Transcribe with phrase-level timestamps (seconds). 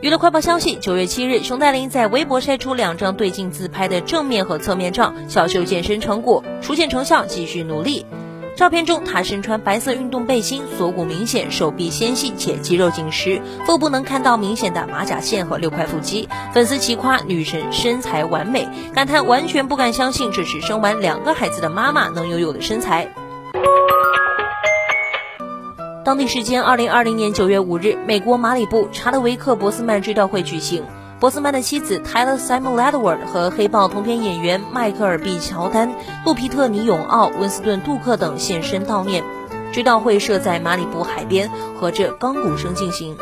[0.00, 8.06] 娱乐快报消息：九月七日，熊黛林在微博晒出两张对镜自拍的正面和侧面照，小秀健身成果，初见成效，继续努力。
[8.54, 16.28] 照片中，她身穿白色运动背心，锁骨明显，手臂纤细且肌肉紧实，腹部能看到明显的马甲线和六块腹肌。
[16.54, 23.12] 粉丝齐夸女神身材完美，感叹完全不敢相信这是生完两个孩子的妈妈能拥有的身材。
[26.08, 30.82] 当地时间二零二零年九月五日，美国马里布查德维克·博斯曼追悼会举行。
[31.20, 35.92] 博斯曼的妻子 Tyler Simon Edward 和黑豹同片演员迈克尔 ·B· 乔丹、
[36.24, 39.22] 路皮特·尼永奥、温斯顿·杜克等现身悼念。
[39.70, 43.14] 追悼会设在马里布海边，和着钢鼓声进行。